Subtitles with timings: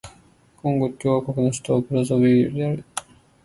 [0.57, 2.83] コンゴ共和国の首都はブラザヴィルである